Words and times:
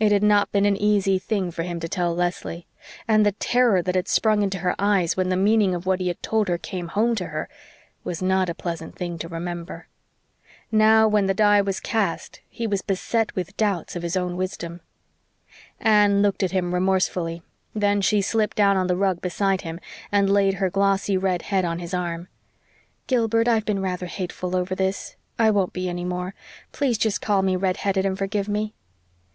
It 0.00 0.10
had 0.10 0.22
not 0.22 0.50
been 0.52 0.64
an 0.64 0.78
easy 0.78 1.18
thing 1.18 1.50
for 1.50 1.62
him 1.62 1.80
to 1.80 1.86
tell 1.88 2.14
Leslie. 2.14 2.66
And 3.06 3.26
the 3.26 3.32
terror 3.32 3.82
that 3.82 3.94
had 3.94 4.08
sprung 4.08 4.40
into 4.40 4.60
her 4.60 4.74
eyes 4.78 5.18
when 5.18 5.28
the 5.28 5.36
meaning 5.36 5.74
of 5.74 5.84
what 5.84 6.00
he 6.00 6.14
told 6.14 6.48
her 6.48 6.56
came 6.56 6.88
home 6.88 7.14
to 7.16 7.26
her 7.26 7.46
was 8.02 8.22
not 8.22 8.48
a 8.48 8.54
pleasant 8.54 8.96
thing 8.96 9.18
to 9.18 9.28
remember. 9.28 9.88
Now, 10.72 11.06
when 11.06 11.26
the 11.26 11.34
die 11.34 11.60
was 11.60 11.78
cast, 11.78 12.40
he 12.48 12.66
was 12.66 12.80
beset 12.80 13.36
with 13.36 13.54
doubts 13.58 13.94
of 13.94 14.02
his 14.02 14.16
own 14.16 14.38
wisdom. 14.38 14.80
Anne 15.78 16.22
looked 16.22 16.42
at 16.42 16.52
him 16.52 16.72
remorsefully; 16.72 17.42
then 17.74 18.00
she 18.00 18.22
slipped 18.22 18.56
down 18.56 18.78
on 18.78 18.86
the 18.86 18.96
rug 18.96 19.20
beside 19.20 19.60
him 19.60 19.78
and 20.10 20.32
laid 20.32 20.54
her 20.54 20.70
glossy 20.70 21.18
red 21.18 21.42
head 21.42 21.66
on 21.66 21.80
his 21.80 21.92
arm. 21.92 22.28
"Gilbert, 23.08 23.46
I've 23.46 23.66
been 23.66 23.82
rather 23.82 24.06
hateful 24.06 24.56
over 24.56 24.74
this. 24.74 25.16
I 25.38 25.50
won't 25.50 25.74
be 25.74 25.86
any 25.86 26.06
more. 26.06 26.34
Please 26.72 26.96
just 26.96 27.20
call 27.20 27.42
me 27.42 27.56
red 27.56 27.76
headed 27.76 28.06
and 28.06 28.16
forgive 28.16 28.48
me." 28.48 28.72